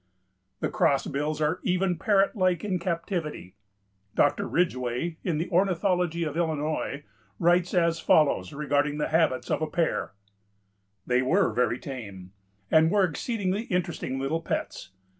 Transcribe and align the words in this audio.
The 0.61 0.69
Crossbills 0.69 1.39
are 1.41 1.59
even 1.61 1.95
parrot 1.99 2.35
like 2.35 2.63
in 2.63 2.79
captivity. 2.79 3.53
Dr. 4.15 4.47
Ridgway, 4.47 5.17
in 5.23 5.37
the 5.37 5.47
"Ornithology 5.51 6.23
of 6.23 6.35
Illinois," 6.35 7.03
writes 7.37 7.75
as 7.75 7.99
follows 7.99 8.51
regarding 8.51 8.97
the 8.97 9.09
habits 9.09 9.51
of 9.51 9.61
a 9.61 9.67
pair: 9.67 10.13
"They 11.05 11.21
were 11.21 11.53
very 11.53 11.77
tame, 11.77 12.31
and 12.71 12.89
were 12.89 13.03
exceedingly 13.03 13.65
interesting 13.65 14.17
little 14.19 14.41
pets. 14.41 14.89